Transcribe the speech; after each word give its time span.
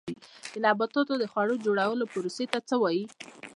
د 0.51 0.53
نباتاتو 0.65 1.13
د 1.19 1.23
خواړو 1.31 1.55
جوړولو 1.65 2.09
پروسې 2.13 2.45
ته 2.51 2.59
څه 2.67 2.75
وایي 2.81 3.05